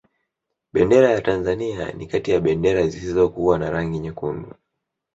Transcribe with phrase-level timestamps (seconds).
[0.73, 4.53] bendera ya tanzania ni kati ya bendera zisizokuwa na rangi nyekundu